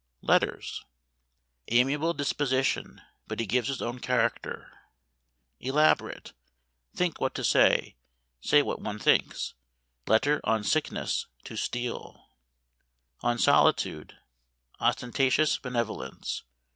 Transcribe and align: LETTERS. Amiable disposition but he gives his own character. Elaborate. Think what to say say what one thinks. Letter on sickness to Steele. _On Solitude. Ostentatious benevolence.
LETTERS. 0.23 0.83
Amiable 1.67 2.15
disposition 2.15 3.03
but 3.27 3.39
he 3.39 3.45
gives 3.45 3.67
his 3.67 3.83
own 3.83 3.99
character. 3.99 4.73
Elaborate. 5.59 6.33
Think 6.95 7.21
what 7.21 7.35
to 7.35 7.43
say 7.43 7.97
say 8.41 8.63
what 8.63 8.81
one 8.81 8.97
thinks. 8.97 9.53
Letter 10.07 10.41
on 10.43 10.63
sickness 10.63 11.27
to 11.43 11.55
Steele. 11.55 12.29
_On 13.21 13.39
Solitude. 13.39 14.17
Ostentatious 14.79 15.59
benevolence. 15.59 16.41